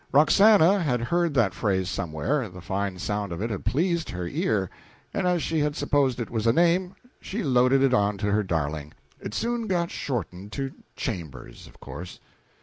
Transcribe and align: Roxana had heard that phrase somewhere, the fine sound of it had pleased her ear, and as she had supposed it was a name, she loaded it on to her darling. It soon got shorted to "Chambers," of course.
Roxana 0.11 0.79
had 0.79 0.99
heard 0.99 1.35
that 1.35 1.53
phrase 1.53 1.87
somewhere, 1.87 2.49
the 2.49 2.59
fine 2.59 2.97
sound 2.97 3.31
of 3.31 3.39
it 3.39 3.51
had 3.51 3.63
pleased 3.65 4.09
her 4.09 4.25
ear, 4.27 4.67
and 5.13 5.27
as 5.27 5.43
she 5.43 5.59
had 5.59 5.75
supposed 5.75 6.19
it 6.19 6.31
was 6.31 6.47
a 6.47 6.51
name, 6.51 6.95
she 7.19 7.43
loaded 7.43 7.83
it 7.83 7.93
on 7.93 8.17
to 8.17 8.31
her 8.31 8.41
darling. 8.41 8.95
It 9.19 9.35
soon 9.35 9.67
got 9.67 9.91
shorted 9.91 10.51
to 10.53 10.71
"Chambers," 10.95 11.67
of 11.67 11.79
course. 11.79 12.19